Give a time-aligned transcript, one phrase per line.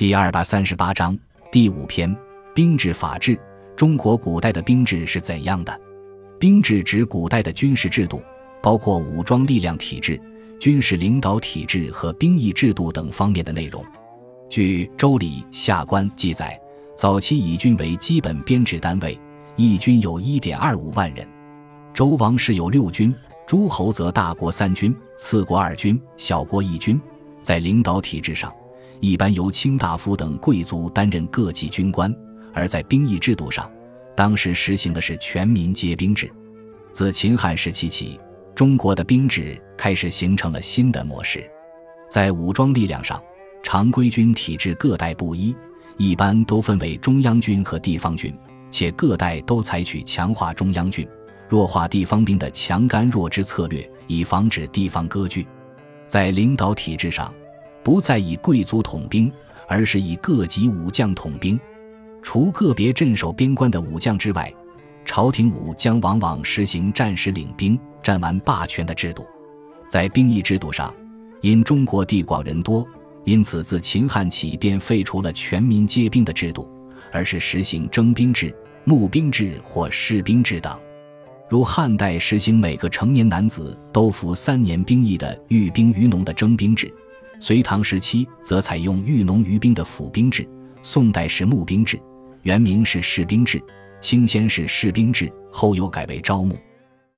[0.00, 1.14] 第二百三十八章
[1.52, 2.16] 第五篇
[2.54, 3.38] 兵制法制。
[3.76, 5.80] 中国古代的兵制是怎样的？
[6.38, 8.22] 兵制指古代的军事制度，
[8.62, 10.18] 包括武装力量体制、
[10.58, 13.84] 军事领导体制和兵役制度等方面的内容。
[14.48, 16.58] 据《周礼·下官》记载，
[16.96, 19.20] 早期以军为基本编制单位，
[19.54, 21.28] 一军有一点二五万人。
[21.92, 23.14] 周王室有六军，
[23.46, 26.98] 诸侯则大国三军，次国二军，小国一军。
[27.42, 28.50] 在领导体制上，
[29.00, 32.10] 一般由卿大夫等贵族担任各级军官；
[32.52, 33.70] 而在兵役制度上，
[34.14, 36.30] 当时实行的是全民皆兵制。
[36.92, 38.20] 自秦汉时期起，
[38.54, 41.50] 中国的兵制开始形成了新的模式。
[42.10, 43.22] 在武装力量上，
[43.62, 45.56] 常规军体制各代不一，
[45.96, 48.36] 一般都分为中央军和地方军，
[48.70, 51.06] 且各代都采取强化中央军、
[51.48, 55.46] 弱化地方兵的强干弱支策略，以防止地方割据。
[56.08, 57.32] 在领导体制上，
[57.82, 59.32] 不再以贵族统兵，
[59.66, 61.58] 而是以各级武将统兵。
[62.22, 64.52] 除个别镇守边关的武将之外，
[65.04, 69.26] 朝廷武将往往实行战时领兵、战完霸权的制度。
[69.88, 70.94] 在兵役制度上，
[71.40, 72.86] 因中国地广人多，
[73.24, 76.68] 因此自秦汉起便废除了全民皆兵的制度，
[77.10, 80.78] 而是实行征兵制、募兵制或士兵制等。
[81.48, 86.92] 如汉代实行每个成年男子都服三年兵役的寓兵于农的征兵制，
[87.40, 90.46] 隋唐时期则采用寓农于兵的府兵制，
[90.82, 91.98] 宋代是募兵制，
[92.42, 93.60] 元明是士兵制，
[93.98, 96.54] 清先是士兵制，后又改为招募。